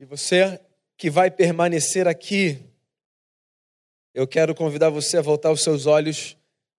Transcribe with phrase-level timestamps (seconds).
[0.00, 0.60] E você
[0.96, 2.56] que vai permanecer aqui,
[4.14, 6.36] eu quero convidar você a voltar os seus olhos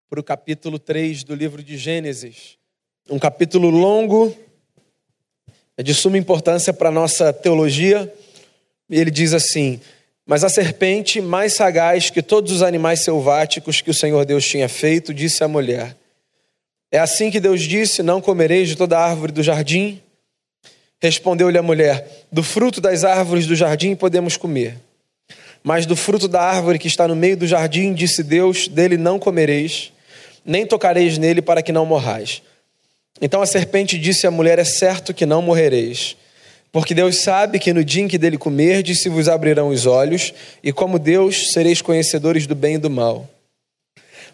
[0.08, 2.56] para o capítulo 3 do livro de Gênesis.
[3.10, 4.32] Um capítulo longo,
[5.76, 8.12] é de suma importância para a nossa teologia.
[8.88, 9.80] E ele diz assim:
[10.24, 14.68] Mas a serpente, mais sagaz que todos os animais selváticos que o Senhor Deus tinha
[14.68, 15.96] feito, disse à mulher:
[16.88, 20.00] É assim que Deus disse: Não comereis de toda árvore do jardim?
[21.00, 24.76] Respondeu-lhe a mulher: Do fruto das árvores do jardim podemos comer.
[25.62, 29.18] Mas do fruto da árvore que está no meio do jardim, disse Deus: Dele não
[29.18, 29.92] comereis,
[30.44, 32.42] nem tocareis nele, para que não morrais.
[33.20, 36.16] Então a serpente disse à mulher: É certo que não morrereis.
[36.70, 40.34] Porque Deus sabe que no dia em que dele comerdes, se vos abrirão os olhos,
[40.62, 43.28] e como Deus sereis conhecedores do bem e do mal.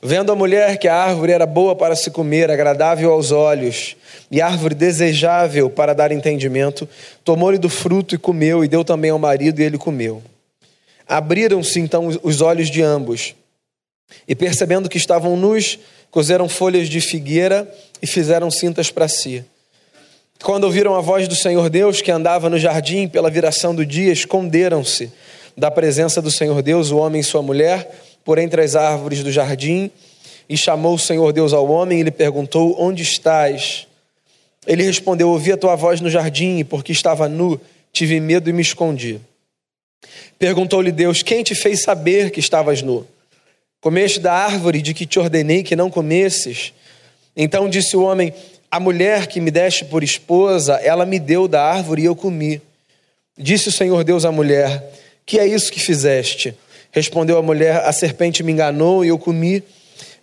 [0.06, 3.96] Vendo a mulher que a árvore era boa para se comer, agradável aos olhos,
[4.30, 6.86] e árvore desejável para dar entendimento,
[7.24, 10.22] tomou-lhe do fruto e comeu, e deu também ao marido, e ele comeu.
[11.08, 13.34] Abriram-se então os olhos de ambos,
[14.28, 15.78] e percebendo que estavam nus,
[16.10, 17.66] cozeram folhas de figueira
[18.02, 19.42] e fizeram cintas para si.
[20.42, 24.12] Quando ouviram a voz do Senhor Deus que andava no jardim pela viração do dia,
[24.12, 25.10] esconderam-se
[25.56, 27.90] da presença do Senhor Deus, o homem e sua mulher
[28.24, 29.90] por entre as árvores do jardim,
[30.48, 33.86] e chamou o Senhor Deus ao homem e lhe perguntou: Onde estás?
[34.66, 37.60] Ele respondeu: Ouvi a tua voz no jardim, e porque estava nu,
[37.92, 39.20] tive medo e me escondi.
[40.38, 43.06] Perguntou-lhe Deus: Quem te fez saber que estavas nu?
[43.80, 46.72] Comeste da árvore de que te ordenei que não comesses?
[47.36, 48.32] Então disse o homem:
[48.70, 52.60] A mulher que me deste por esposa, ela me deu da árvore e eu comi.
[53.36, 54.92] Disse o Senhor Deus à mulher:
[55.26, 56.54] Que é isso que fizeste?
[56.94, 59.64] Respondeu a mulher: A serpente me enganou e eu comi.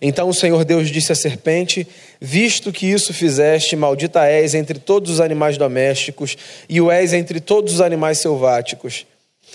[0.00, 1.86] Então o Senhor Deus disse à serpente:
[2.18, 6.34] Visto que isso fizeste, maldita és entre todos os animais domésticos
[6.68, 9.06] e o és entre todos os animais selváticos.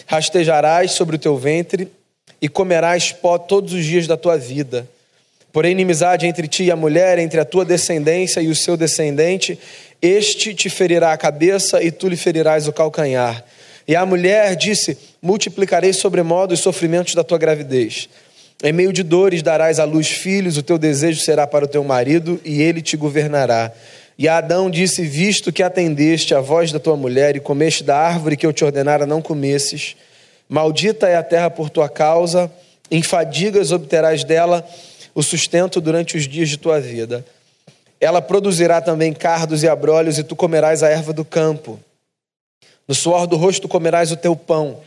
[0.06, 1.88] Rastejarás sobre o teu ventre
[2.40, 4.88] e comerás pó todos os dias da tua vida.
[5.52, 9.58] Porém, inimizade entre ti e a mulher, entre a tua descendência e o seu descendente,
[10.00, 13.44] este te ferirá a cabeça e tu lhe ferirás o calcanhar.
[13.88, 18.10] E a mulher disse: Multiplicarei sobremodo os sofrimentos da tua gravidez.
[18.64, 21.84] Em meio de dores darás à luz filhos, o teu desejo será para o teu
[21.84, 23.72] marido, e ele te governará.
[24.18, 28.36] E Adão disse: Visto que atendeste a voz da tua mulher e comeste da árvore
[28.36, 29.96] que eu te ordenara não comesses,
[30.50, 32.52] maldita é a terra por tua causa,
[32.90, 34.68] em fadigas obterás dela
[35.14, 37.24] o sustento durante os dias de tua vida.
[38.00, 41.80] Ela produzirá também cardos e abrolhos, e tu comerás a erva do campo.
[42.88, 44.80] No suor do rosto comerás o teu pão,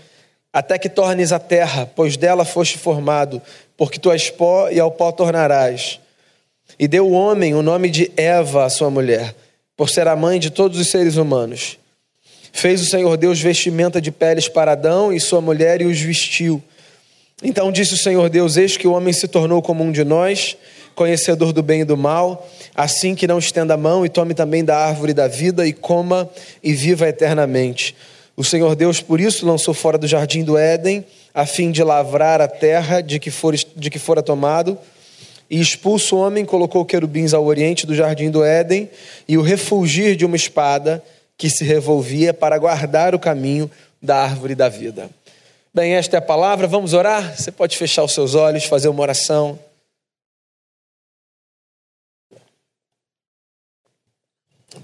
[0.52, 3.40] até que tornes a terra, pois dela foste formado,
[3.76, 6.00] porque tu és pó e ao pó tornarás.
[6.78, 9.34] E deu o homem o nome de Eva à sua mulher,
[9.76, 11.78] por ser a mãe de todos os seres humanos.
[12.52, 16.62] Fez o Senhor Deus vestimenta de peles para Adão e sua mulher e os vestiu.
[17.42, 20.56] Então disse o Senhor Deus: Eis que o homem se tornou como um de nós
[20.94, 24.64] conhecedor do bem e do mal, assim que não estenda a mão e tome também
[24.64, 26.28] da árvore da vida e coma
[26.62, 27.94] e viva eternamente.
[28.36, 32.40] O Senhor Deus, por isso, lançou fora do jardim do Éden, a fim de lavrar
[32.40, 34.78] a terra de que, for, de que fora tomado,
[35.50, 38.88] e expulso o homem, colocou querubins ao oriente do jardim do Éden,
[39.28, 41.02] e o refulgir de uma espada
[41.36, 45.10] que se revolvia para guardar o caminho da árvore da vida.
[45.72, 47.36] Bem, esta é a palavra, vamos orar?
[47.36, 49.58] Você pode fechar os seus olhos, fazer uma oração.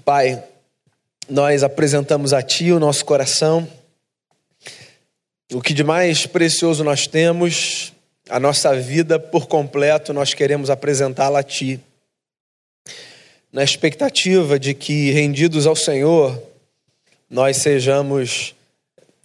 [0.07, 0.41] Pai,
[1.27, 3.67] nós apresentamos a Ti o nosso coração,
[5.51, 7.91] o que de mais precioso nós temos,
[8.29, 11.81] a nossa vida por completo, nós queremos apresentá-la a Ti,
[13.51, 16.41] na expectativa de que, rendidos ao Senhor,
[17.29, 18.55] nós sejamos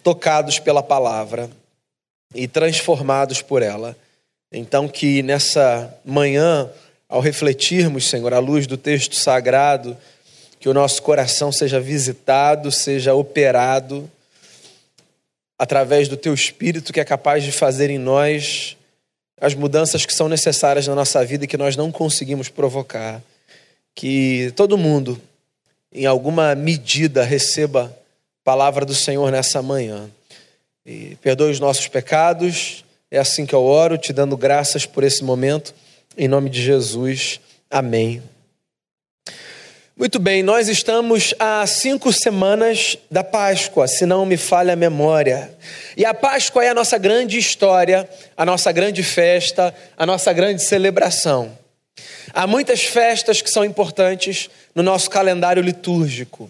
[0.03, 1.49] tocados pela palavra
[2.35, 3.95] e transformados por ela.
[4.51, 6.69] Então, que nessa manhã,
[7.07, 9.95] ao refletirmos, Senhor, à luz do texto sagrado,
[10.63, 14.09] que o nosso coração seja visitado, seja operado
[15.59, 18.77] através do teu espírito que é capaz de fazer em nós
[19.41, 23.21] as mudanças que são necessárias na nossa vida e que nós não conseguimos provocar.
[23.93, 25.21] Que todo mundo,
[25.91, 30.09] em alguma medida, receba a palavra do Senhor nessa manhã.
[30.85, 32.85] E perdoe os nossos pecados.
[33.11, 35.75] É assim que eu oro, te dando graças por esse momento.
[36.17, 37.41] Em nome de Jesus.
[37.69, 38.23] Amém.
[39.95, 45.55] Muito bem, nós estamos há cinco semanas da Páscoa, se não me falha a memória.
[45.95, 50.63] E a Páscoa é a nossa grande história, a nossa grande festa, a nossa grande
[50.63, 51.55] celebração.
[52.33, 56.49] Há muitas festas que são importantes no nosso calendário litúrgico.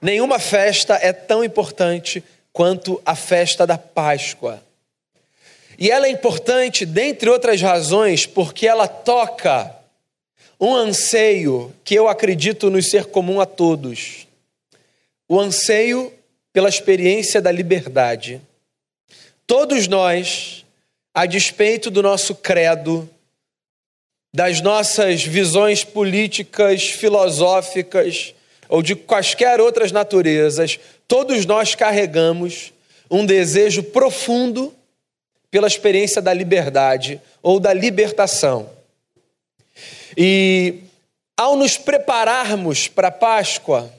[0.00, 4.62] Nenhuma festa é tão importante quanto a festa da Páscoa.
[5.76, 9.74] E ela é importante, dentre outras razões, porque ela toca
[10.60, 14.26] um anseio que eu acredito nos ser comum a todos.
[15.28, 16.12] O anseio
[16.52, 18.40] pela experiência da liberdade.
[19.46, 20.64] Todos nós,
[21.12, 23.08] a despeito do nosso credo,
[24.32, 28.34] das nossas visões políticas, filosóficas
[28.68, 32.72] ou de quaisquer outras naturezas, todos nós carregamos
[33.10, 34.74] um desejo profundo
[35.50, 38.68] pela experiência da liberdade ou da libertação.
[40.16, 40.80] E
[41.36, 43.92] ao nos prepararmos para a Páscoa,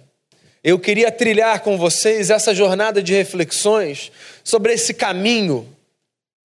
[0.63, 4.12] eu queria trilhar com vocês essa jornada de reflexões
[4.44, 5.67] sobre esse caminho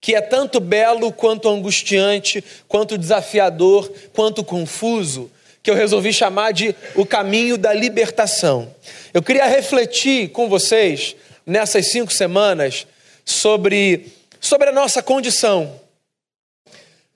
[0.00, 5.30] que é tanto belo quanto angustiante, quanto desafiador, quanto confuso,
[5.62, 8.74] que eu resolvi chamar de o caminho da libertação.
[9.12, 11.14] Eu queria refletir com vocês
[11.44, 12.86] nessas cinco semanas
[13.24, 14.06] sobre,
[14.40, 15.78] sobre a nossa condição,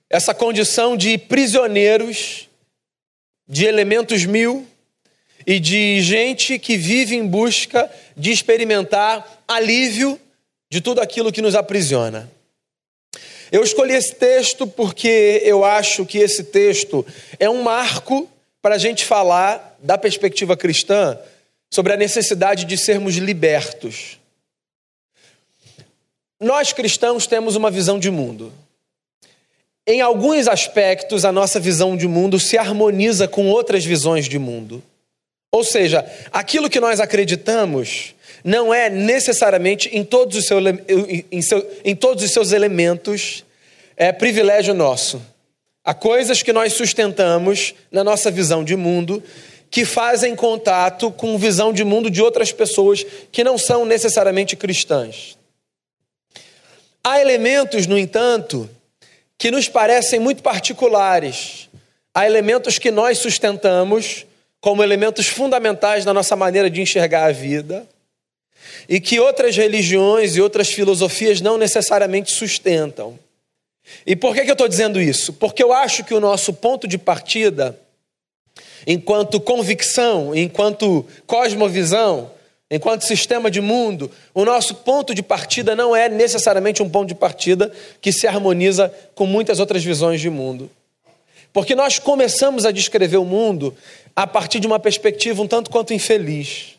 [0.09, 2.47] essa condição de prisioneiros,
[3.47, 4.65] de elementos mil
[5.45, 10.19] e de gente que vive em busca de experimentar alívio
[10.71, 12.29] de tudo aquilo que nos aprisiona.
[13.51, 17.05] Eu escolhi esse texto porque eu acho que esse texto
[17.39, 18.29] é um marco
[18.61, 21.17] para a gente falar da perspectiva cristã
[21.71, 24.19] sobre a necessidade de sermos libertos.
[26.39, 28.51] Nós cristãos temos uma visão de mundo.
[29.87, 34.81] Em alguns aspectos, a nossa visão de mundo se harmoniza com outras visões de mundo.
[35.51, 40.49] Ou seja, aquilo que nós acreditamos não é necessariamente em todos os,
[41.31, 43.45] em, seu, em todos os seus elementos
[43.95, 45.21] é privilégio nosso.
[45.83, 49.23] Há coisas que nós sustentamos na nossa visão de mundo
[49.69, 55.37] que fazem contato com visão de mundo de outras pessoas que não são necessariamente cristãs.
[57.03, 58.69] Há elementos, no entanto,
[59.37, 61.69] que nos parecem muito particulares.
[62.13, 64.25] Há elementos que nós sustentamos
[64.61, 67.87] como elementos fundamentais na nossa maneira de enxergar a vida
[68.87, 73.19] e que outras religiões e outras filosofias não necessariamente sustentam.
[74.05, 75.33] E por que, que eu estou dizendo isso?
[75.33, 77.79] Porque eu acho que o nosso ponto de partida,
[78.87, 82.31] enquanto convicção, enquanto cosmovisão,
[82.75, 87.15] enquanto sistema de mundo, o nosso ponto de partida não é necessariamente um ponto de
[87.15, 90.69] partida que se harmoniza com muitas outras visões de mundo.
[91.53, 93.75] Porque nós começamos a descrever o mundo
[94.15, 96.75] a partir de uma perspectiva um tanto quanto infeliz.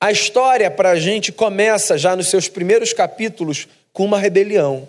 [0.00, 4.88] A história para a gente começa já nos seus primeiros capítulos com uma rebelião.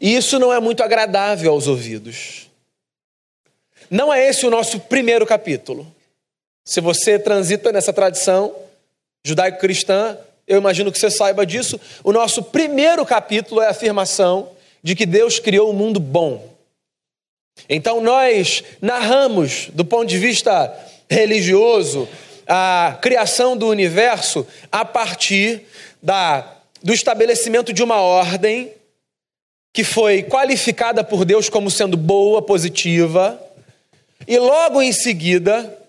[0.00, 2.50] E isso não é muito agradável aos ouvidos.
[3.90, 5.86] Não é esse o nosso primeiro capítulo.
[6.70, 8.54] Se você transita nessa tradição
[9.24, 11.80] judaico-cristã, eu imagino que você saiba disso.
[12.04, 14.50] O nosso primeiro capítulo é a afirmação
[14.80, 16.48] de que Deus criou o um mundo bom.
[17.68, 20.72] Então nós narramos, do ponto de vista
[21.10, 22.08] religioso,
[22.46, 25.62] a criação do universo a partir
[26.00, 28.70] da, do estabelecimento de uma ordem
[29.72, 33.42] que foi qualificada por Deus como sendo boa, positiva,
[34.24, 35.79] e logo em seguida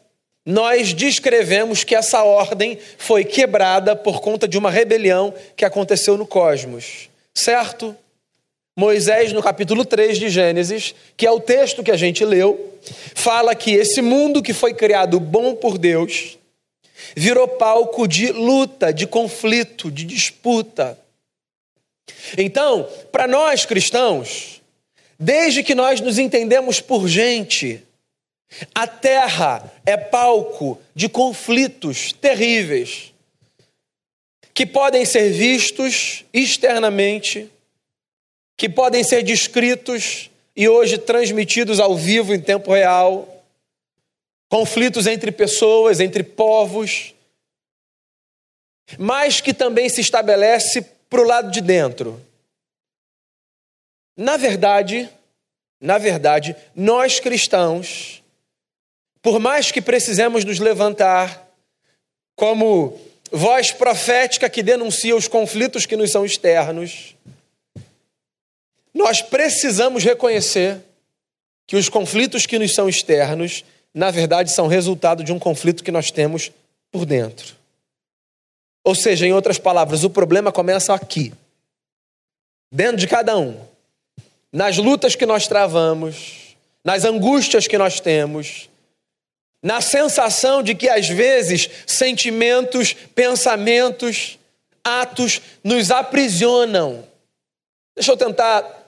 [0.45, 6.25] nós descrevemos que essa ordem foi quebrada por conta de uma rebelião que aconteceu no
[6.25, 7.95] cosmos, certo?
[8.75, 12.73] Moisés, no capítulo 3 de Gênesis, que é o texto que a gente leu,
[13.13, 16.39] fala que esse mundo que foi criado bom por Deus
[17.15, 20.97] virou palco de luta, de conflito, de disputa.
[22.37, 24.61] Então, para nós cristãos,
[25.19, 27.83] desde que nós nos entendemos por gente,
[28.75, 33.13] a terra é palco de conflitos terríveis
[34.53, 37.49] que podem ser vistos externamente,
[38.57, 43.27] que podem ser descritos e hoje transmitidos ao vivo em tempo real.
[44.49, 47.15] Conflitos entre pessoas, entre povos,
[48.99, 52.21] mas que também se estabelece para o lado de dentro.
[54.17, 55.09] Na verdade,
[55.79, 58.20] na verdade, nós cristãos,
[59.21, 61.47] por mais que precisemos nos levantar
[62.35, 62.99] como
[63.31, 67.15] voz profética que denuncia os conflitos que nos são externos,
[68.93, 70.79] nós precisamos reconhecer
[71.65, 73.63] que os conflitos que nos são externos,
[73.93, 76.51] na verdade, são resultado de um conflito que nós temos
[76.91, 77.55] por dentro.
[78.83, 81.31] Ou seja, em outras palavras, o problema começa aqui,
[82.71, 83.57] dentro de cada um,
[84.51, 88.70] nas lutas que nós travamos, nas angústias que nós temos,
[89.61, 94.39] na sensação de que às vezes sentimentos, pensamentos
[94.83, 97.05] atos nos aprisionam.
[97.95, 98.87] Deixa eu tentar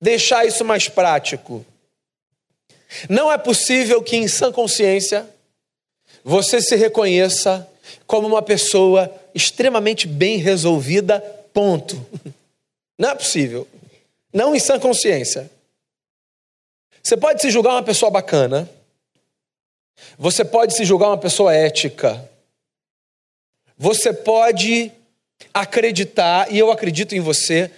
[0.00, 1.64] deixar isso mais prático.
[3.08, 5.28] Não é possível que, em sã consciência,
[6.24, 7.68] você se reconheça
[8.06, 11.20] como uma pessoa extremamente bem resolvida,
[11.52, 12.04] ponto.
[12.98, 13.68] Não é possível.
[14.32, 15.50] Não em sã consciência.
[17.02, 18.68] Você pode se julgar uma pessoa bacana,
[20.18, 22.28] você pode se julgar uma pessoa ética,
[23.76, 24.90] você pode
[25.54, 27.70] acreditar, e eu acredito em você,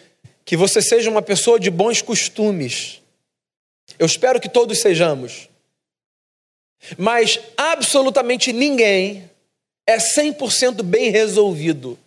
[0.45, 3.01] que você seja uma pessoa de bons costumes.
[3.99, 5.49] Eu espero que todos sejamos.
[6.97, 9.31] Mas absolutamente ninguém
[9.87, 11.99] é 100% bem resolvido.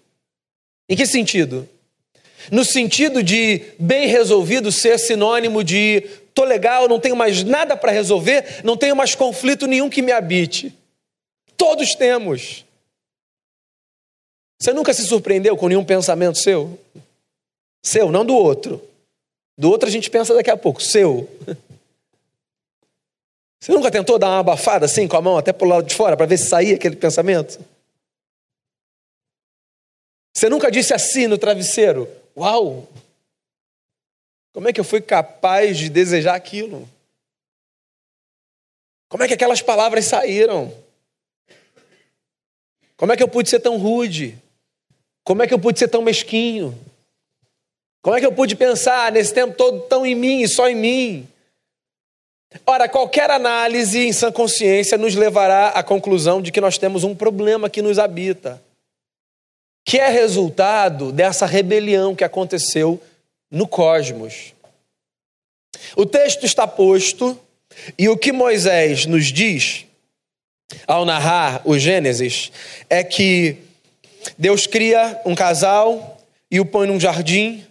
[0.89, 1.69] Em que sentido?
[2.51, 7.91] No sentido de bem resolvido ser sinônimo de tô legal, não tenho mais nada para
[7.91, 10.77] resolver, não tenho mais conflito nenhum que me habite.
[11.55, 12.65] Todos temos.
[14.59, 16.79] Você nunca se surpreendeu com nenhum pensamento seu?
[17.83, 18.81] Seu, não do outro.
[19.57, 21.29] Do outro a gente pensa daqui a pouco, seu.
[23.59, 26.17] Você nunca tentou dar uma abafada assim com a mão até pro lado de fora
[26.17, 27.63] para ver se saía aquele pensamento?
[30.35, 32.89] Você nunca disse assim no travesseiro: Uau!
[34.53, 36.87] Como é que eu fui capaz de desejar aquilo?
[39.09, 40.73] Como é que aquelas palavras saíram?
[42.95, 44.37] Como é que eu pude ser tão rude?
[45.23, 46.77] Como é que eu pude ser tão mesquinho?
[48.01, 50.75] Como é que eu pude pensar nesse tempo todo tão em mim e só em
[50.75, 51.27] mim?
[52.65, 57.15] Ora, qualquer análise em sã consciência nos levará à conclusão de que nós temos um
[57.15, 58.61] problema que nos habita,
[59.85, 63.01] que é resultado dessa rebelião que aconteceu
[63.53, 64.55] no cosmos.
[65.95, 67.39] O texto está posto
[67.99, 69.85] e o que Moisés nos diz
[70.87, 72.51] ao narrar o Gênesis
[72.89, 73.57] é que
[74.39, 76.19] Deus cria um casal
[76.49, 77.63] e o põe num jardim,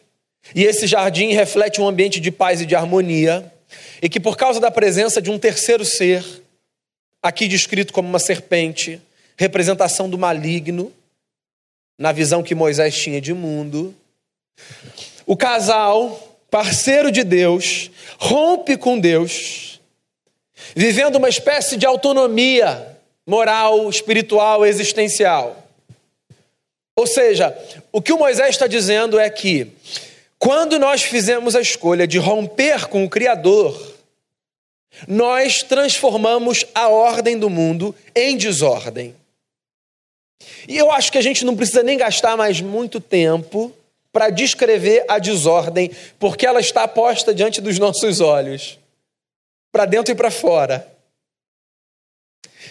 [0.54, 3.52] e esse jardim reflete um ambiente de paz e de harmonia,
[4.00, 6.24] e que por causa da presença de um terceiro ser,
[7.22, 9.00] aqui descrito como uma serpente,
[9.36, 10.92] representação do maligno,
[11.98, 13.94] na visão que Moisés tinha de mundo,
[15.26, 19.80] o casal, parceiro de Deus, rompe com Deus,
[20.74, 25.66] vivendo uma espécie de autonomia moral, espiritual, existencial.
[26.96, 27.56] Ou seja,
[27.90, 29.72] o que o Moisés está dizendo é que,
[30.38, 33.92] quando nós fizemos a escolha de romper com o Criador,
[35.08, 39.14] nós transformamos a ordem do mundo em desordem.
[40.68, 43.72] E eu acho que a gente não precisa nem gastar mais muito tempo
[44.12, 48.78] para descrever a desordem, porque ela está posta diante dos nossos olhos,
[49.72, 50.86] para dentro e para fora.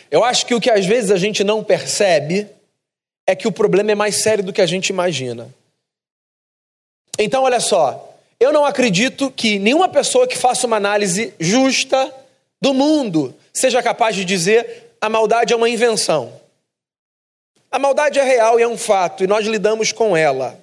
[0.10, 2.48] Eu acho que o que às vezes a gente não percebe
[3.26, 5.50] é que o problema é mais sério do que a gente imagina.
[7.18, 12.14] Então, olha só, eu não acredito que nenhuma pessoa que faça uma análise justa
[12.62, 16.40] do mundo seja capaz de dizer a maldade é uma invenção.
[17.72, 20.61] A maldade é real e é um fato, e nós lidamos com ela.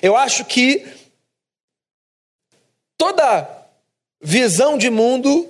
[0.00, 0.86] Eu acho que
[2.96, 3.48] toda
[4.20, 5.48] visão de mundo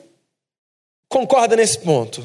[1.08, 2.24] concorda nesse ponto.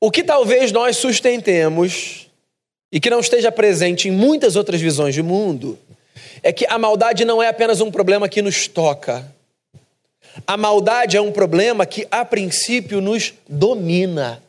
[0.00, 2.28] O que talvez nós sustentemos
[2.90, 5.78] e que não esteja presente em muitas outras visões de mundo
[6.42, 9.30] é que a maldade não é apenas um problema que nos toca.
[10.46, 14.42] A maldade é um problema que, a princípio, nos domina.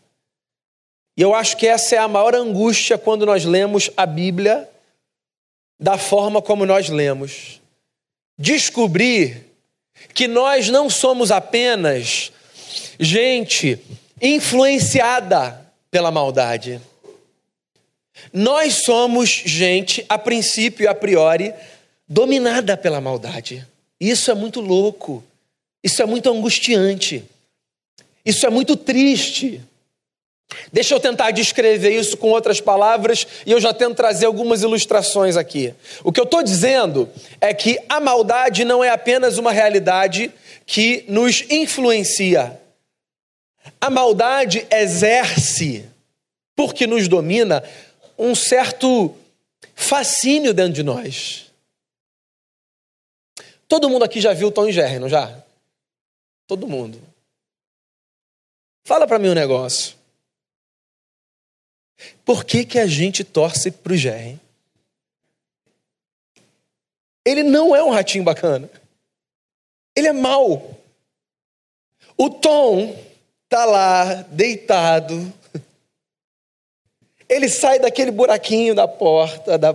[1.18, 4.70] E eu acho que essa é a maior angústia quando nós lemos a Bíblia
[5.82, 7.60] da forma como nós lemos.
[8.38, 9.48] Descobrir
[10.14, 12.32] que nós não somos apenas
[13.00, 13.80] gente
[14.22, 15.60] influenciada
[15.90, 16.80] pela maldade.
[18.32, 21.52] Nós somos gente, a princípio e a priori,
[22.08, 23.66] dominada pela maldade.
[24.00, 25.24] Isso é muito louco.
[25.84, 27.24] Isso é muito angustiante.
[28.24, 29.60] Isso é muito triste.
[30.72, 35.38] Deixa eu tentar descrever isso com outras palavras e eu já tento trazer algumas ilustrações
[35.38, 35.74] aqui.
[36.04, 40.32] O que eu estou dizendo é que a maldade não é apenas uma realidade
[40.66, 42.60] que nos influencia,
[43.80, 45.86] a maldade exerce,
[46.56, 47.64] porque nos domina,
[48.18, 49.16] um certo
[49.76, 51.52] fascínio dentro de nós.
[53.68, 55.44] Todo mundo aqui já viu Tom e não já?
[56.46, 57.02] Todo mundo.
[58.84, 60.01] Fala para mim um negócio.
[62.24, 64.40] Por que, que a gente torce pro Jerry?
[67.26, 68.70] Ele não é um ratinho bacana.
[69.96, 70.78] Ele é mau.
[72.18, 72.96] O Tom
[73.44, 75.32] está lá, deitado.
[77.28, 79.74] Ele sai daquele buraquinho da porta, da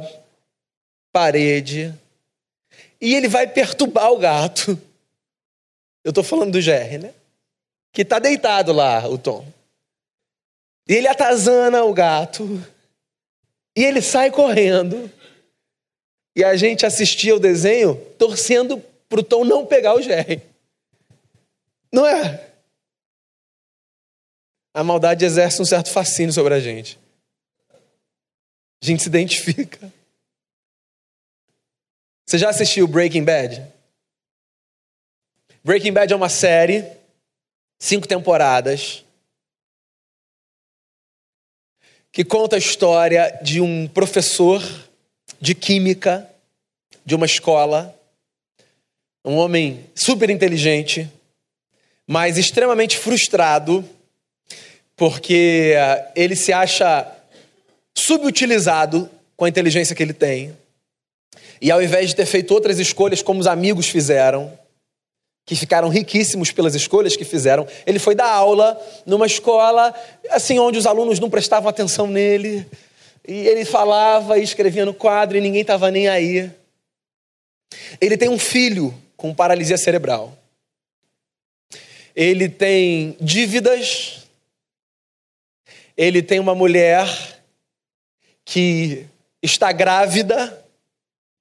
[1.12, 1.94] parede,
[3.00, 4.78] e ele vai perturbar o gato.
[6.04, 7.14] Eu estou falando do GR, né?
[7.92, 9.46] Que está deitado lá, o Tom.
[10.88, 12.44] E ele atazana o gato.
[13.76, 15.10] E ele sai correndo.
[16.34, 18.78] E a gente assistia o desenho torcendo
[19.08, 20.40] para o Tom não pegar o GR.
[21.92, 22.52] Não é?
[24.74, 26.98] A maldade exerce um certo fascínio sobre a gente.
[28.82, 29.90] A gente se identifica.
[32.26, 33.66] Você já assistiu Breaking Bad?
[35.64, 36.84] Breaking Bad é uma série,
[37.78, 39.05] cinco temporadas,
[42.16, 44.62] que conta a história de um professor
[45.38, 46.26] de química
[47.04, 47.94] de uma escola,
[49.22, 51.10] um homem super inteligente,
[52.06, 53.84] mas extremamente frustrado,
[54.96, 57.06] porque eh, ele se acha
[57.94, 60.56] subutilizado com a inteligência que ele tem.
[61.60, 64.58] E ao invés de ter feito outras escolhas como os amigos fizeram,
[65.46, 69.94] que ficaram riquíssimos pelas escolhas que fizeram, ele foi dar aula numa escola
[70.28, 72.66] assim onde os alunos não prestavam atenção nele.
[73.26, 76.50] E ele falava e escrevia no quadro e ninguém estava nem aí.
[78.00, 80.36] Ele tem um filho com paralisia cerebral.
[82.14, 84.26] Ele tem dívidas.
[85.96, 87.06] Ele tem uma mulher
[88.44, 89.06] que
[89.42, 90.64] está grávida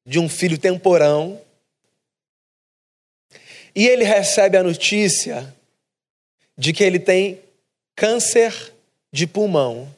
[0.05, 1.39] de um filho temporão.
[3.75, 5.53] E ele recebe a notícia
[6.58, 7.41] de que ele tem
[7.96, 8.74] câncer
[9.12, 9.94] de pulmão.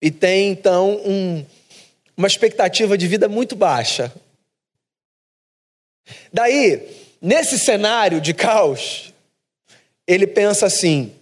[0.00, 1.44] E tem então um,
[2.16, 4.12] uma expectativa de vida muito baixa.
[6.32, 6.86] Daí,
[7.20, 9.12] nesse cenário de caos,
[10.06, 11.12] ele pensa assim: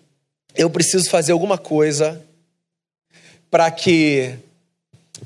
[0.54, 2.24] eu preciso fazer alguma coisa
[3.50, 4.36] para que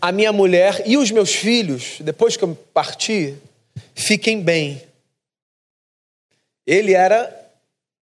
[0.01, 3.37] a minha mulher e os meus filhos, depois que eu partir,
[3.95, 4.90] fiquem bem.
[6.67, 7.51] Ele era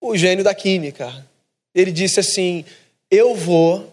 [0.01, 1.27] o gênio da química.
[1.75, 2.65] Ele disse assim:
[3.11, 3.93] Eu vou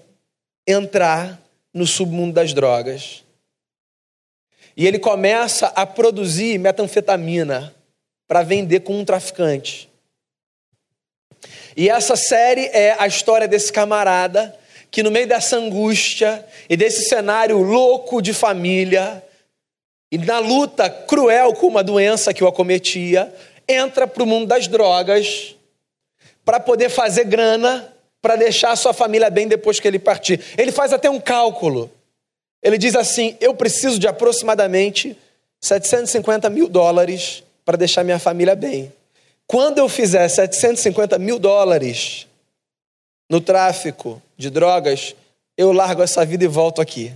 [0.67, 1.41] entrar
[1.73, 3.23] no submundo das drogas.
[4.77, 7.73] E ele começa a produzir metanfetamina
[8.27, 9.89] para vender com um traficante.
[11.77, 14.57] E essa série é a história desse camarada
[14.95, 19.21] que no meio dessa angústia e desse cenário louco de família,
[20.09, 23.33] e na luta cruel com uma doença que o acometia,
[23.67, 25.55] entra para o mundo das drogas
[26.43, 30.39] para poder fazer grana, para deixar a sua família bem depois que ele partir.
[30.57, 31.89] Ele faz até um cálculo.
[32.61, 35.17] Ele diz assim: Eu preciso de aproximadamente
[35.61, 38.91] 750 mil dólares para deixar minha família bem.
[39.47, 42.27] Quando eu fizer 750 mil dólares
[43.29, 45.15] no tráfico de drogas,
[45.57, 47.13] eu largo essa vida e volto aqui.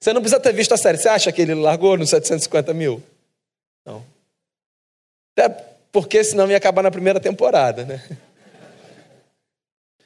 [0.00, 0.98] Você não precisa ter visto a série.
[0.98, 3.02] Você acha que ele largou nos 750 mil?
[5.40, 5.48] Até
[5.90, 8.02] porque senão ia acabar na primeira temporada, né?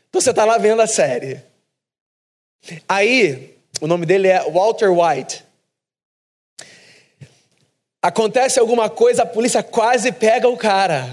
[0.08, 1.42] Então você está lá vendo a série.
[2.88, 5.44] Aí, o nome dele é Walter White.
[8.00, 11.04] Acontece alguma coisa, a polícia quase pega o cara.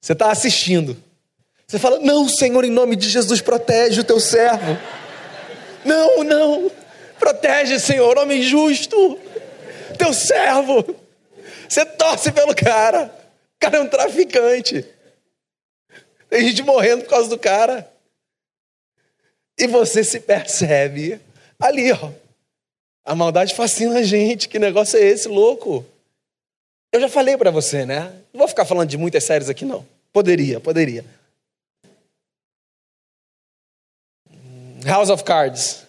[0.00, 1.02] Você está assistindo.
[1.66, 4.76] Você fala: Não, Senhor, em nome de Jesus, protege o teu servo.
[5.82, 6.70] Não, não.
[7.18, 9.18] Protege, Senhor, homem justo.
[9.96, 11.03] Teu servo.
[11.68, 13.04] Você torce pelo cara.
[13.56, 14.84] O cara é um traficante.
[16.28, 17.90] Tem gente morrendo por causa do cara.
[19.58, 21.20] E você se percebe
[21.60, 22.10] ali, ó.
[23.04, 24.48] A maldade fascina a gente.
[24.48, 25.84] Que negócio é esse, louco?
[26.92, 28.12] Eu já falei para você, né?
[28.32, 29.86] Não vou ficar falando de muitas séries aqui, não.
[30.12, 31.04] Poderia, poderia.
[34.84, 35.84] House of Cards.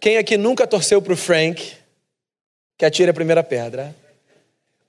[0.00, 1.76] Quem aqui nunca torceu pro Frank,
[2.76, 3.94] que atira a primeira pedra?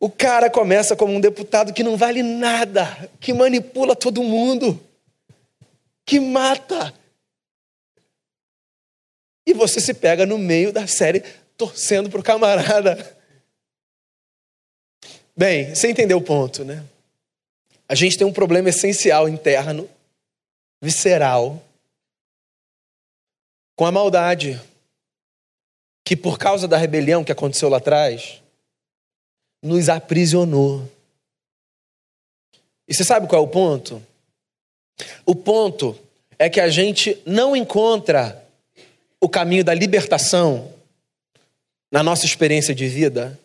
[0.06, 4.80] O cara começa como um deputado que não vale nada, que manipula todo mundo,
[6.06, 6.94] que mata.
[9.48, 11.22] E você se pega no meio da série
[11.58, 13.18] torcendo pro camarada.
[15.36, 16.86] Bem, você entendeu o ponto, né?
[17.90, 19.90] A gente tem um problema essencial interno,
[20.80, 21.60] visceral,
[23.76, 24.62] com a maldade,
[26.04, 28.45] que por causa da rebelião que aconteceu lá atrás,
[29.66, 30.88] nos aprisionou.
[32.88, 34.02] E você sabe qual é o ponto?
[35.26, 35.98] O ponto
[36.38, 38.46] é que a gente não encontra
[39.20, 40.72] o caminho da libertação
[41.92, 43.40] na nossa experiência de vida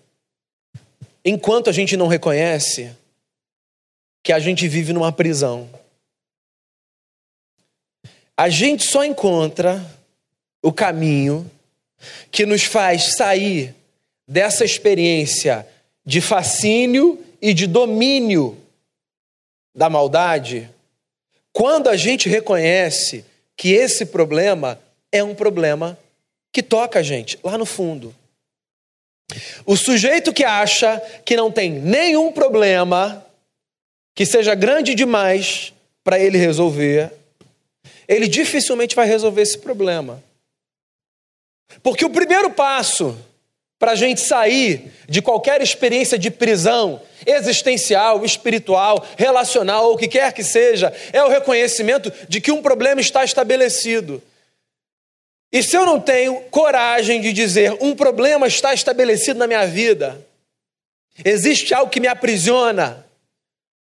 [1.24, 2.94] enquanto a gente não reconhece
[4.22, 5.70] que a gente vive numa prisão.
[8.36, 9.82] A gente só encontra
[10.62, 11.50] o caminho
[12.30, 13.74] que nos faz sair
[14.28, 15.66] dessa experiência
[16.04, 18.56] de fascínio e de domínio
[19.74, 20.68] da maldade
[21.52, 23.24] quando a gente reconhece
[23.56, 24.80] que esse problema
[25.12, 25.98] é um problema
[26.52, 28.14] que toca a gente lá no fundo.
[29.64, 33.24] O sujeito que acha que não tem nenhum problema
[34.14, 37.12] que seja grande demais para ele resolver,
[38.08, 40.22] ele dificilmente vai resolver esse problema.
[41.82, 43.16] Porque o primeiro passo
[43.80, 50.06] para a gente sair de qualquer experiência de prisão existencial, espiritual, relacional ou o que
[50.06, 54.22] quer que seja, é o reconhecimento de que um problema está estabelecido.
[55.50, 60.20] E se eu não tenho coragem de dizer um problema está estabelecido na minha vida,
[61.24, 63.06] existe algo que me aprisiona,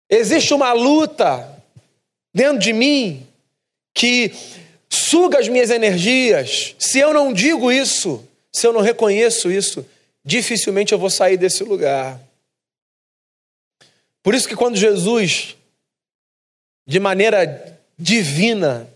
[0.08, 1.49] existe uma luta
[2.32, 3.28] dentro de mim
[3.95, 4.32] que
[4.88, 6.75] suga as minhas energias.
[6.78, 9.86] Se eu não digo isso, se eu não reconheço isso,
[10.24, 12.20] dificilmente eu vou sair desse lugar.
[14.22, 15.56] Por isso que quando Jesus,
[16.86, 18.88] de maneira divina,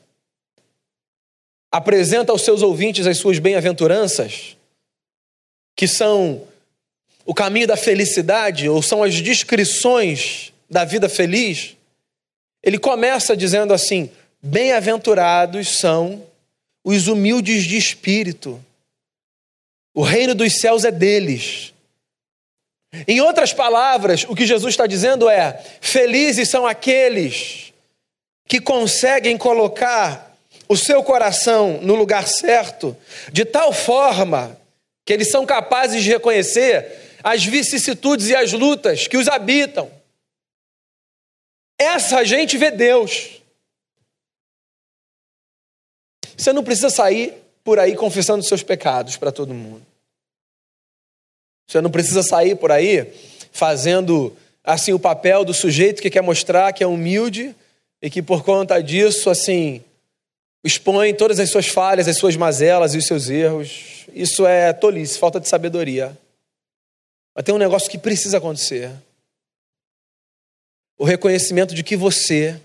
[1.71, 4.55] apresenta aos seus ouvintes as suas bem-aventuranças,
[5.75, 6.47] que são
[7.25, 11.75] o caminho da felicidade, ou são as descrições da vida feliz,
[12.61, 14.11] ele começa dizendo assim:
[14.41, 16.25] Bem-aventurados são
[16.83, 18.63] os humildes de espírito,
[19.93, 21.73] o reino dos céus é deles.
[23.07, 27.73] Em outras palavras, o que Jesus está dizendo é: felizes são aqueles
[28.47, 30.35] que conseguem colocar
[30.67, 32.95] o seu coração no lugar certo,
[33.31, 34.59] de tal forma
[35.05, 39.91] que eles são capazes de reconhecer as vicissitudes e as lutas que os habitam.
[41.77, 43.41] Essa gente vê Deus.
[46.37, 49.85] Você não precisa sair por aí confessando seus pecados para todo mundo.
[51.67, 53.13] Você não precisa sair por aí
[53.51, 57.55] fazendo assim o papel do sujeito que quer mostrar que é humilde
[58.01, 59.83] e que por conta disso assim
[60.63, 64.05] expõe todas as suas falhas, as suas mazelas e os seus erros.
[64.13, 66.17] Isso é tolice, falta de sabedoria.
[67.35, 68.91] Mas tem um negócio que precisa acontecer.
[70.97, 72.61] O reconhecimento de que você,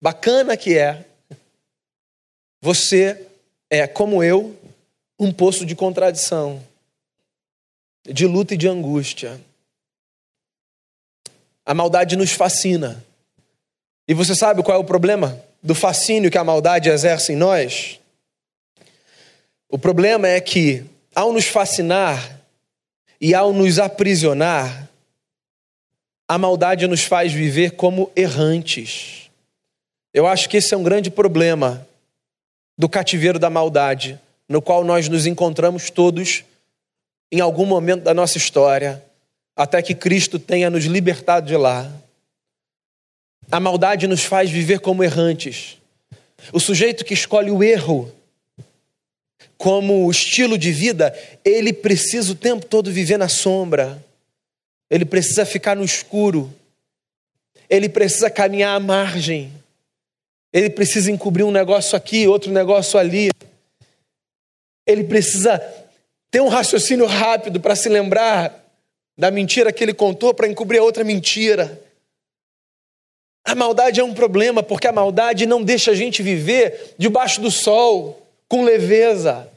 [0.00, 1.04] bacana que é,
[2.60, 3.26] você
[3.74, 4.56] é, como eu,
[5.18, 6.62] um poço de contradição,
[8.04, 9.40] de luta e de angústia.
[11.64, 13.04] A maldade nos fascina.
[14.06, 15.42] E você sabe qual é o problema?
[15.64, 17.98] do fascínio que a maldade exerce em nós?
[19.66, 20.84] O problema é que,
[21.14, 22.38] ao nos fascinar
[23.18, 24.90] e ao nos aprisionar,
[26.28, 29.30] a maldade nos faz viver como errantes.
[30.12, 31.88] Eu acho que esse é um grande problema
[32.76, 36.44] do cativeiro da maldade, no qual nós nos encontramos todos
[37.30, 39.02] em algum momento da nossa história,
[39.56, 41.90] até que Cristo tenha nos libertado de lá.
[43.50, 45.78] A maldade nos faz viver como errantes.
[46.52, 48.12] O sujeito que escolhe o erro
[49.56, 54.02] como estilo de vida, ele precisa o tempo todo viver na sombra,
[54.90, 56.52] ele precisa ficar no escuro,
[57.68, 59.52] ele precisa caminhar à margem,
[60.54, 63.28] ele precisa encobrir um negócio aqui, outro negócio ali,
[64.86, 65.58] ele precisa
[66.30, 68.64] ter um raciocínio rápido para se lembrar
[69.18, 71.82] da mentira que ele contou para encobrir a outra mentira.
[73.44, 77.50] A maldade é um problema porque a maldade não deixa a gente viver debaixo do
[77.50, 79.50] sol, com leveza.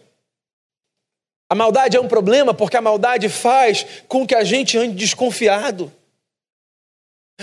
[1.47, 5.91] A maldade é um problema porque a maldade faz com que a gente ande desconfiado.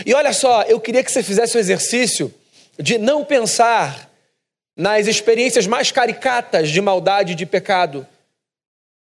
[0.05, 2.35] E olha só, eu queria que você fizesse o exercício
[2.79, 4.11] de não pensar
[4.77, 8.07] nas experiências mais caricatas de maldade e de pecado.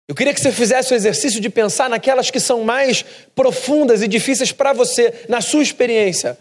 [0.08, 4.08] Eu queria que você fizesse o exercício de pensar naquelas que são mais profundas e
[4.08, 6.36] difíceis para você, na sua experiência.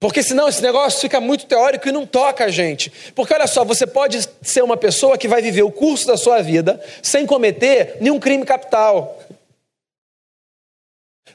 [0.00, 2.90] Porque senão esse negócio fica muito teórico e não toca a gente.
[3.14, 6.40] Porque olha só, você pode ser uma pessoa que vai viver o curso da sua
[6.40, 9.20] vida sem cometer nenhum crime capital.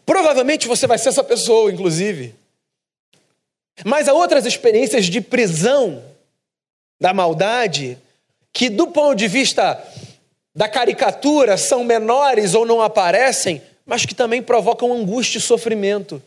[0.05, 2.33] Provavelmente você vai ser essa pessoa, inclusive.
[3.85, 6.03] Mas há outras experiências de prisão
[6.99, 7.97] da maldade
[8.51, 9.81] que, do ponto de vista
[10.55, 16.21] da caricatura, são menores ou não aparecem, mas que também provocam angústia e sofrimento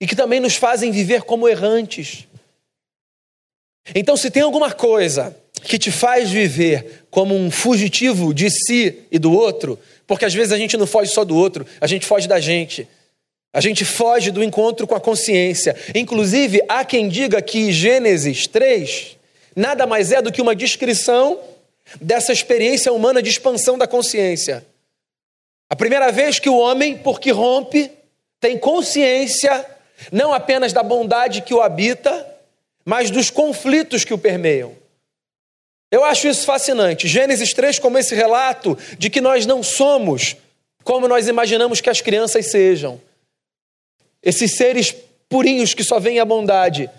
[0.00, 2.26] e que também nos fazem viver como errantes.
[3.94, 9.18] Então, se tem alguma coisa que te faz viver como um fugitivo de si e
[9.18, 12.26] do outro, porque às vezes a gente não foge só do outro, a gente foge
[12.26, 12.88] da gente.
[13.56, 15.74] A gente foge do encontro com a consciência.
[15.94, 19.16] Inclusive, há quem diga que Gênesis 3
[19.56, 21.40] nada mais é do que uma descrição
[21.98, 24.62] dessa experiência humana de expansão da consciência.
[25.70, 27.90] A primeira vez que o homem, porque rompe,
[28.38, 29.64] tem consciência
[30.12, 32.26] não apenas da bondade que o habita,
[32.84, 34.76] mas dos conflitos que o permeiam.
[35.90, 37.08] Eu acho isso fascinante.
[37.08, 40.36] Gênesis 3, como esse relato de que nós não somos
[40.84, 43.00] como nós imaginamos que as crianças sejam.
[44.26, 44.92] Esses seres
[45.28, 46.90] purinhos que só veem a bondade.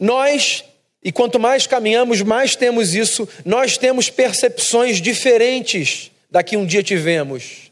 [0.00, 0.64] Nós,
[1.02, 6.82] e quanto mais caminhamos, mais temos isso, nós temos percepções diferentes da que um dia
[6.82, 7.70] tivemos.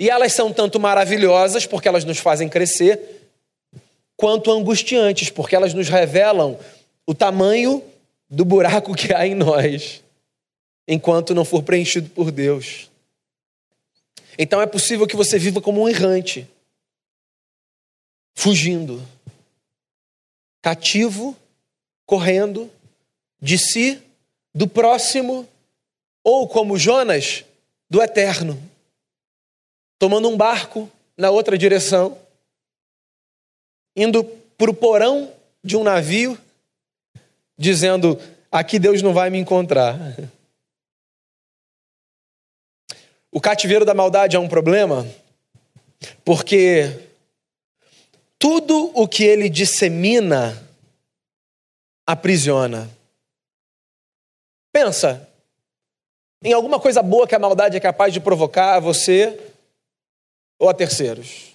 [0.00, 2.98] E elas são tanto maravilhosas, porque elas nos fazem crescer,
[4.16, 6.58] quanto angustiantes, porque elas nos revelam
[7.06, 7.84] o tamanho
[8.28, 10.02] do buraco que há em nós,
[10.88, 12.90] enquanto não for preenchido por Deus.
[14.36, 16.48] Então é possível que você viva como um errante,
[18.34, 19.00] fugindo,
[20.60, 21.36] cativo,
[22.06, 22.70] correndo
[23.40, 24.02] de si,
[24.54, 25.48] do próximo,
[26.22, 27.44] ou como Jonas,
[27.88, 28.60] do eterno,
[29.98, 32.18] tomando um barco na outra direção,
[33.96, 34.24] indo
[34.56, 36.38] para o porão de um navio,
[37.58, 38.18] dizendo:
[38.50, 39.98] aqui Deus não vai me encontrar.
[43.30, 45.06] O cativeiro da maldade é um problema
[46.24, 47.13] porque
[48.44, 50.68] tudo o que ele dissemina
[52.06, 52.90] aprisiona.
[54.70, 55.26] Pensa
[56.42, 59.40] em alguma coisa boa que a maldade é capaz de provocar a você
[60.58, 61.54] ou a terceiros.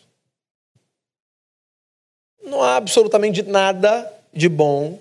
[2.44, 5.00] Não há absolutamente nada de bom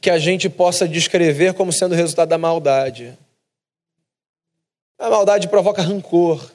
[0.00, 3.14] que a gente possa descrever como sendo resultado da maldade.
[4.98, 6.50] A maldade provoca rancor.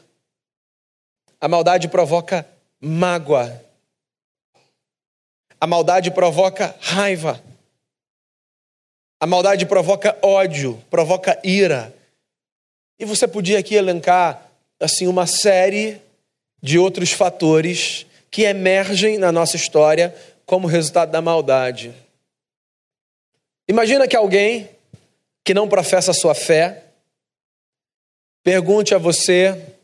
[1.39, 2.43] A maldade provoca
[2.79, 3.69] mágoa.
[5.61, 7.39] A maldade provoca raiva.
[9.19, 11.95] A maldade provoca ódio, provoca ira.
[12.97, 16.01] E você podia aqui elencar assim uma série
[16.59, 20.15] de outros fatores que emergem na nossa história
[20.47, 21.93] como resultado da maldade.
[23.67, 24.67] Imagina que alguém
[25.43, 26.85] que não professa a sua fé
[28.43, 29.75] pergunte a você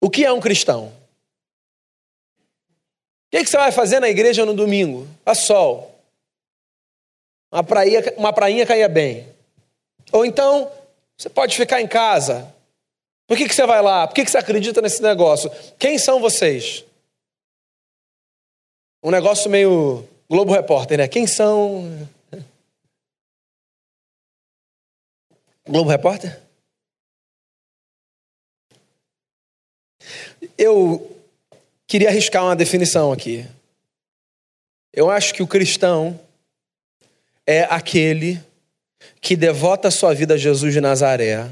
[0.00, 0.97] o que é um cristão.
[3.28, 5.06] O que, você vai fazer na igreja no domingo?
[5.24, 5.94] A sol.
[7.52, 9.28] Uma prainha, uma prainha caia bem.
[10.10, 10.72] Ou então,
[11.16, 12.54] você pode ficar em casa.
[13.26, 14.06] Por que, que você vai lá?
[14.06, 15.50] Por que, que você acredita nesse negócio?
[15.78, 16.84] Quem são vocês?
[19.02, 21.06] Um negócio meio Globo Repórter, né?
[21.06, 22.08] Quem são.
[25.66, 26.40] Globo Repórter?
[30.56, 31.17] Eu
[31.88, 33.46] queria arriscar uma definição aqui.
[34.92, 36.20] Eu acho que o cristão
[37.46, 38.38] é aquele
[39.20, 41.50] que devota sua vida a Jesus de Nazaré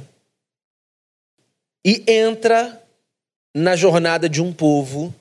[1.84, 2.82] e entra
[3.54, 5.14] na jornada de um povo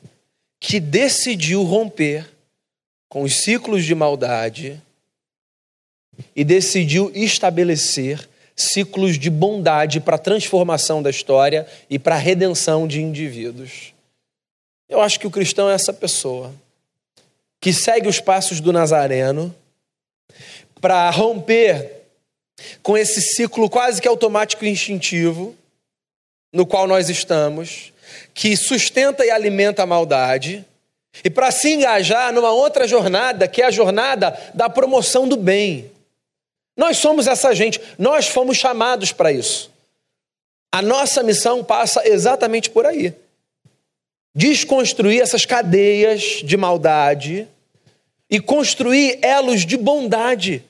[0.60, 2.30] que decidiu romper
[3.08, 4.82] com os ciclos de maldade
[6.36, 12.88] e decidiu estabelecer ciclos de bondade para a transformação da história e para a redenção
[12.88, 13.94] de indivíduos.
[14.88, 16.54] Eu acho que o cristão é essa pessoa
[17.60, 19.54] que segue os passos do Nazareno
[20.80, 22.04] para romper
[22.84, 25.56] com esse ciclo quase que automático e instintivo
[26.54, 27.91] no qual nós estamos,
[28.34, 30.63] que sustenta e alimenta a maldade,
[31.24, 35.91] e para se engajar numa outra jornada, que é a jornada da promoção do bem.
[36.78, 39.71] Nós somos essa gente, nós fomos chamados para isso.
[40.71, 43.13] A nossa missão passa exatamente por aí
[44.36, 47.48] desconstruir essas cadeias de maldade
[48.30, 50.62] e construir elos de bondade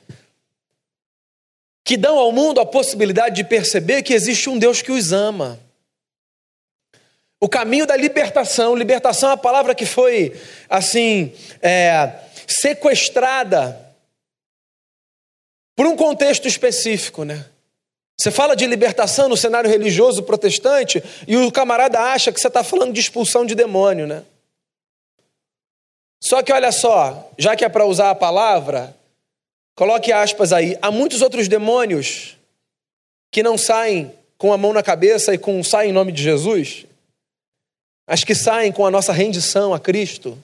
[1.83, 5.59] que dão ao mundo a possibilidade de perceber que existe um Deus que os ama.
[7.39, 12.11] O caminho da libertação, libertação é a palavra que foi assim é,
[12.47, 13.79] sequestrada
[15.75, 17.45] por um contexto específico, né?
[18.19, 22.63] Você fala de libertação no cenário religioso protestante e o camarada acha que você está
[22.63, 24.23] falando de expulsão de demônio, né?
[26.23, 28.95] Só que olha só, já que é para usar a palavra,
[29.75, 30.77] coloque aspas aí.
[30.81, 32.37] Há muitos outros demônios
[33.31, 36.85] que não saem com a mão na cabeça e com saem em nome de Jesus,
[38.07, 40.37] mas que saem com a nossa rendição a Cristo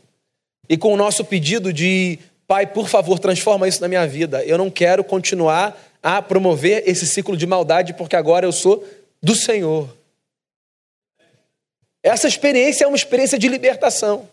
[0.69, 2.19] e com o nosso pedido de
[2.51, 4.43] Pai, por favor, transforma isso na minha vida.
[4.43, 8.85] Eu não quero continuar a promover esse ciclo de maldade porque agora eu sou
[9.21, 9.95] do Senhor.
[12.03, 14.27] Essa experiência é uma experiência de libertação.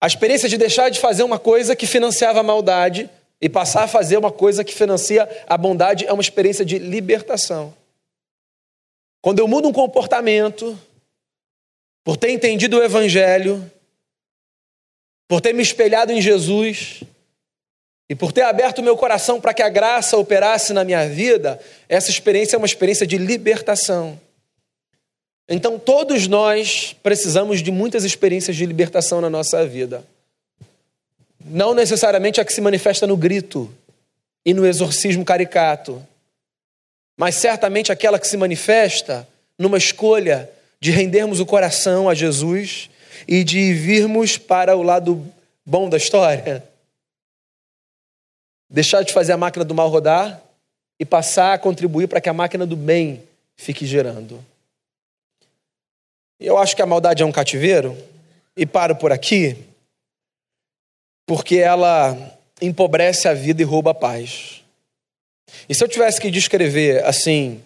[0.00, 3.10] A experiência de deixar de fazer uma coisa que financiava a maldade
[3.40, 7.74] e passar a fazer uma coisa que financia a bondade é uma experiência de libertação.
[9.20, 10.78] Quando eu mudo um comportamento,
[12.04, 13.70] por ter entendido o Evangelho,
[15.26, 17.02] por ter me espelhado em Jesus
[18.08, 22.10] e por ter aberto meu coração para que a graça operasse na minha vida, essa
[22.10, 24.18] experiência é uma experiência de libertação.
[25.46, 30.04] Então, todos nós precisamos de muitas experiências de libertação na nossa vida.
[31.44, 33.72] Não necessariamente a que se manifesta no grito
[34.44, 36.02] e no exorcismo caricato,
[37.16, 39.26] mas certamente aquela que se manifesta
[39.58, 42.88] numa escolha de rendermos o coração a Jesus
[43.26, 45.26] e de virmos para o lado
[45.64, 46.62] bom da história.
[48.70, 50.42] Deixar de fazer a máquina do mal rodar
[50.98, 53.22] e passar a contribuir para que a máquina do bem
[53.56, 54.44] fique gerando.
[56.38, 57.96] Eu acho que a maldade é um cativeiro,
[58.58, 59.56] e paro por aqui,
[61.24, 64.64] porque ela empobrece a vida e rouba a paz.
[65.68, 67.62] E se eu tivesse que descrever assim,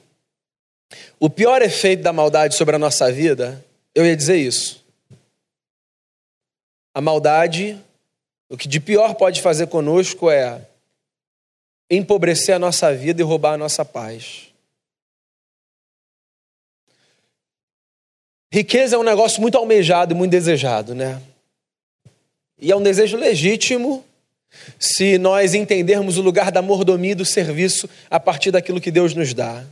[1.19, 4.85] o pior efeito da maldade sobre a nossa vida, eu ia dizer isso.
[6.95, 7.81] A maldade,
[8.51, 10.61] o que de pior pode fazer conosco é
[11.97, 14.49] empobrecer a nossa vida e roubar a nossa paz.
[18.51, 21.21] Riqueza é um negócio muito almejado e muito desejado, né?
[22.59, 24.05] E é um desejo legítimo
[24.79, 29.15] se nós entendermos o lugar da mordomia e do serviço a partir daquilo que Deus
[29.15, 29.65] nos dá.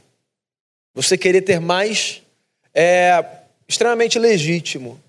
[0.94, 2.22] Você querer ter mais
[2.74, 3.24] é
[3.68, 5.00] extremamente legítimo.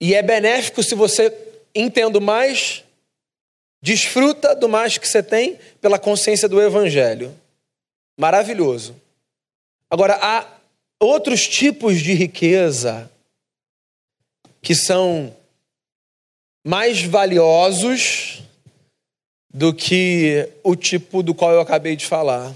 [0.00, 1.32] E é benéfico se você,
[1.74, 2.84] entendo mais,
[3.82, 7.36] desfruta do mais que você tem pela consciência do Evangelho.
[8.16, 8.94] Maravilhoso.
[9.90, 10.46] Agora, há
[11.00, 13.10] outros tipos de riqueza
[14.62, 15.36] que são
[16.64, 18.42] mais valiosos
[19.52, 22.54] do que o tipo do qual eu acabei de falar.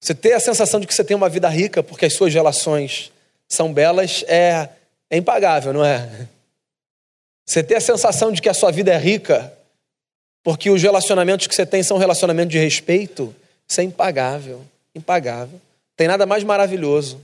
[0.00, 3.12] Você ter a sensação de que você tem uma vida rica porque as suas relações
[3.48, 4.70] são belas é,
[5.10, 6.26] é impagável, não é?
[7.46, 9.52] Você ter a sensação de que a sua vida é rica
[10.42, 13.34] porque os relacionamentos que você tem são relacionamentos de respeito,
[13.68, 15.60] isso é impagável, impagável.
[15.96, 17.20] Tem nada mais maravilhoso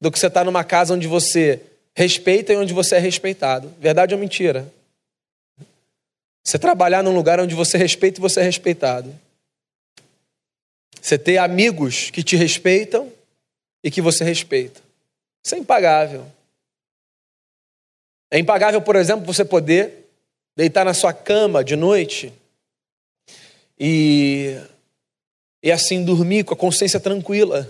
[0.00, 1.60] do que você estar numa casa onde você
[1.94, 3.72] respeita e onde você é respeitado.
[3.80, 4.70] Verdade ou mentira?
[6.44, 9.14] Você trabalhar num lugar onde você respeita e você é respeitado.
[11.00, 13.10] Você ter amigos que te respeitam
[13.82, 14.80] e que você respeita.
[15.44, 16.26] Isso é impagável.
[18.30, 20.08] É impagável, por exemplo, você poder
[20.56, 22.32] deitar na sua cama de noite
[23.78, 24.58] e,
[25.62, 27.68] e assim dormir com a consciência tranquila.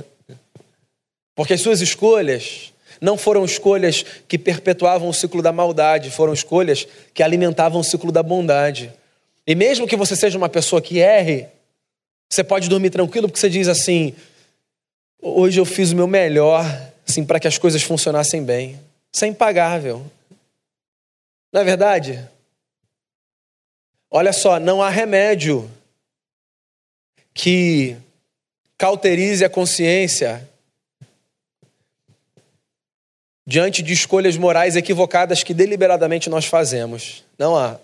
[1.35, 6.87] Porque as suas escolhas não foram escolhas que perpetuavam o ciclo da maldade, foram escolhas
[7.13, 8.93] que alimentavam o ciclo da bondade.
[9.47, 11.47] E mesmo que você seja uma pessoa que erre,
[12.31, 14.15] você pode dormir tranquilo porque você diz assim:
[15.21, 16.65] hoje eu fiz o meu melhor,
[17.07, 18.81] assim, para que as coisas funcionassem bem.
[19.13, 20.05] Isso é impagável.
[21.57, 22.29] Não é verdade?
[24.11, 25.71] Olha só, não há remédio
[27.33, 27.97] que
[28.77, 30.47] cauterize a consciência
[33.47, 37.25] diante de escolhas morais equivocadas que deliberadamente nós fazemos.
[37.39, 37.81] Não há.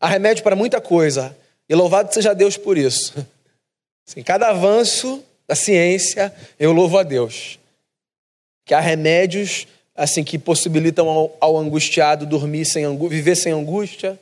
[0.00, 1.36] Há remédio para muita coisa,
[1.68, 3.14] e louvado seja Deus por isso.
[4.16, 7.58] Em cada avanço da ciência, eu louvo a Deus.
[8.64, 14.18] Que há remédios assim que possibilitam ao, ao angustiado dormir sem viver sem angústia,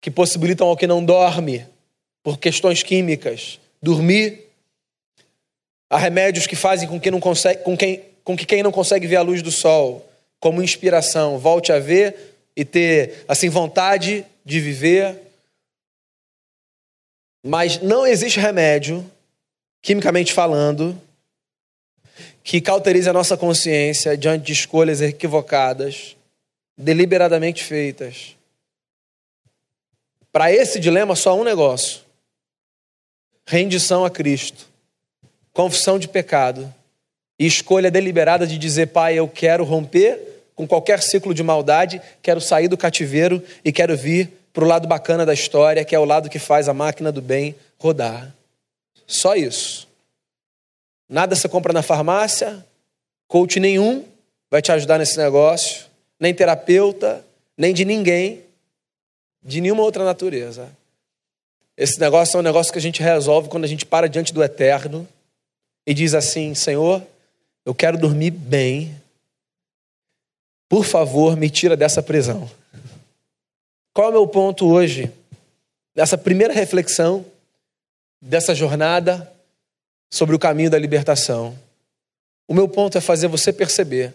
[0.00, 1.66] que possibilitam ao que não dorme
[2.22, 4.46] por questões químicas dormir.
[5.88, 9.06] Há remédios que fazem com que não consegue, com quem com que quem não consegue
[9.06, 12.16] ver a luz do sol como inspiração volte a ver
[12.56, 15.16] e ter assim vontade de viver.
[17.44, 19.04] Mas não existe remédio,
[19.82, 20.96] quimicamente falando,
[22.42, 26.16] que cauterize a nossa consciência diante de escolhas equivocadas,
[26.76, 28.36] deliberadamente feitas.
[30.32, 32.00] Para esse dilema, só um negócio:
[33.46, 34.68] rendição a Cristo,
[35.52, 36.72] confissão de pecado
[37.38, 40.18] e escolha deliberada de dizer, Pai, eu quero romper
[40.54, 44.86] com qualquer ciclo de maldade, quero sair do cativeiro e quero vir para o lado
[44.86, 48.34] bacana da história, que é o lado que faz a máquina do bem rodar.
[49.06, 49.89] Só isso.
[51.10, 52.64] Nada você compra na farmácia,
[53.26, 54.04] coach nenhum
[54.48, 55.86] vai te ajudar nesse negócio,
[56.18, 57.24] nem terapeuta,
[57.58, 58.42] nem de ninguém,
[59.42, 60.70] de nenhuma outra natureza.
[61.76, 64.42] Esse negócio é um negócio que a gente resolve quando a gente para diante do
[64.42, 65.06] eterno
[65.86, 67.02] e diz assim: Senhor,
[67.66, 68.94] eu quero dormir bem.
[70.68, 72.48] Por favor, me tira dessa prisão.
[73.92, 75.12] Qual é o meu ponto hoje?
[75.94, 77.24] dessa primeira reflexão,
[78.20, 79.30] dessa jornada
[80.10, 81.56] sobre o caminho da libertação.
[82.48, 84.12] O meu ponto é fazer você perceber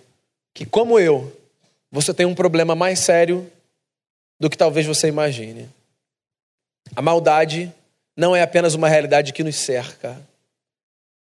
[0.53, 1.35] que, como eu,
[1.89, 3.49] você tem um problema mais sério
[4.39, 5.69] do que talvez você imagine.
[6.95, 7.73] A maldade
[8.15, 10.21] não é apenas uma realidade que nos cerca,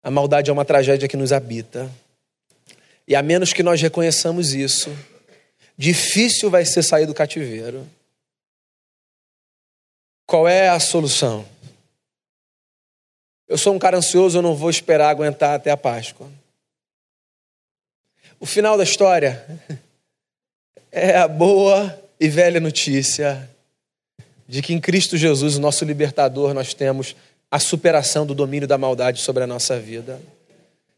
[0.02, 1.90] a maldade é uma tragédia que nos habita.
[3.06, 4.96] E a menos que nós reconheçamos isso,
[5.76, 7.86] difícil vai ser sair do cativeiro.
[10.26, 11.46] Qual é a solução?
[13.48, 16.28] Eu sou um cara ansioso, eu não vou esperar aguentar até a Páscoa.
[18.38, 19.44] O final da história
[20.92, 23.48] é a boa e velha notícia
[24.46, 27.16] de que em Cristo Jesus, o nosso libertador, nós temos
[27.50, 30.20] a superação do domínio da maldade sobre a nossa vida.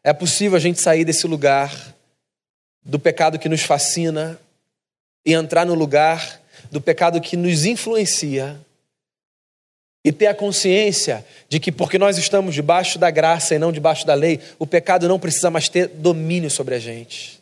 [0.03, 1.95] É possível a gente sair desse lugar
[2.85, 4.41] do pecado que nos fascina
[5.25, 6.41] e entrar no lugar
[6.71, 8.61] do pecado que nos influencia
[10.05, 14.07] e ter a consciência de que, porque nós estamos debaixo da graça e não debaixo
[14.07, 17.41] da lei, o pecado não precisa mais ter domínio sobre a gente.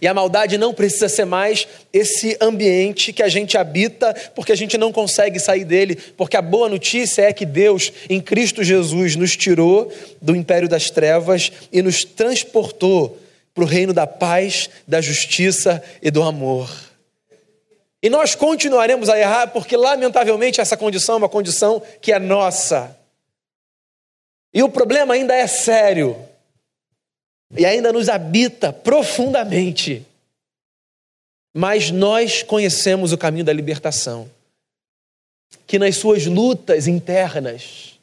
[0.00, 4.56] E a maldade não precisa ser mais esse ambiente que a gente habita, porque a
[4.56, 5.96] gente não consegue sair dele.
[6.16, 10.90] Porque a boa notícia é que Deus, em Cristo Jesus, nos tirou do império das
[10.90, 13.18] trevas e nos transportou
[13.54, 16.85] para o reino da paz, da justiça e do amor.
[18.02, 22.96] E nós continuaremos a errar, porque, lamentavelmente, essa condição é uma condição que é nossa.
[24.52, 26.16] E o problema ainda é sério.
[27.56, 30.06] E ainda nos habita profundamente.
[31.54, 34.30] Mas nós conhecemos o caminho da libertação.
[35.66, 37.98] Que nas suas lutas internas,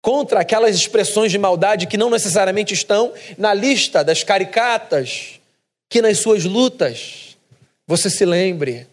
[0.00, 5.40] contra aquelas expressões de maldade que não necessariamente estão na lista das caricatas,
[5.88, 7.33] que nas suas lutas
[7.86, 8.86] você se lembre,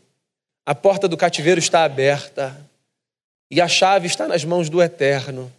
[0.66, 2.60] a porta do cativeiro está aberta
[3.50, 5.52] e a chave está nas mãos do Eterno,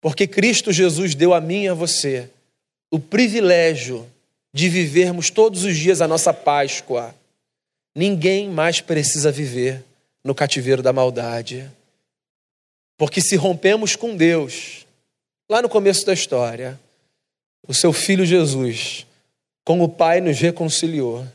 [0.00, 2.30] porque Cristo Jesus deu a mim e a você
[2.90, 4.08] o privilégio
[4.54, 7.14] de vivermos todos os dias a nossa Páscoa.
[7.94, 9.84] Ninguém mais precisa viver
[10.24, 11.70] no cativeiro da maldade.
[12.96, 14.86] Porque se rompemos com Deus,
[15.50, 16.80] lá no começo da história,
[17.66, 19.06] o seu filho Jesus,
[19.64, 21.26] com o Pai, nos reconciliou.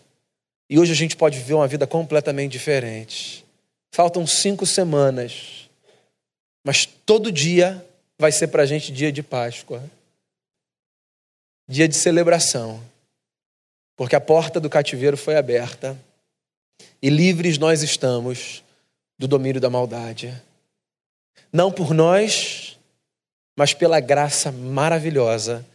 [0.71, 3.45] E hoje a gente pode viver uma vida completamente diferente.
[3.93, 5.69] Faltam cinco semanas,
[6.63, 7.85] mas todo dia
[8.17, 9.83] vai ser para a gente dia de Páscoa
[11.71, 12.83] dia de celebração,
[13.95, 15.97] porque a porta do cativeiro foi aberta
[17.01, 18.61] e livres nós estamos
[19.17, 20.33] do domínio da maldade.
[21.51, 22.77] Não por nós,
[23.57, 25.65] mas pela graça maravilhosa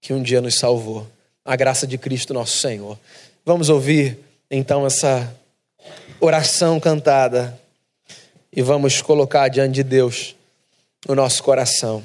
[0.00, 1.06] que um dia nos salvou
[1.44, 2.98] a graça de Cristo nosso Senhor.
[3.44, 4.18] Vamos ouvir
[4.50, 5.34] então essa
[6.20, 7.58] oração cantada
[8.52, 10.34] e vamos colocar diante de Deus
[11.08, 12.02] o nosso coração.